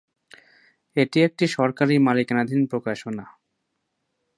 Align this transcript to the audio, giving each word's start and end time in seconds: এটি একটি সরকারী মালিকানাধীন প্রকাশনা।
এটি 0.95 1.17
একটি 1.21 1.45
সরকারী 1.47 1.95
মালিকানাধীন 1.97 2.61
প্রকাশনা। 2.65 3.25